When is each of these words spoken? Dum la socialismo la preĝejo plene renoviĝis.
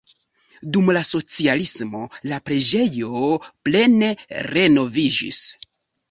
Dum 0.75 0.87
la 0.95 1.01
socialismo 1.09 1.99
la 2.31 2.39
preĝejo 2.49 3.19
plene 3.67 4.09
renoviĝis. 4.47 5.43